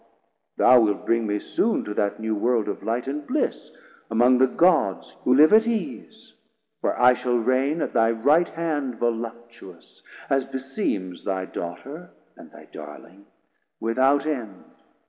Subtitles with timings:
[0.57, 3.69] thou wilt bring me soon To that new world of light and bliss,
[4.09, 6.33] among The Gods who live at ease,
[6.79, 12.65] where I shall Reign At thy right hand voluptuous, as beseems Thy daughter and thy
[12.65, 13.27] darling,
[13.79, 14.63] without end.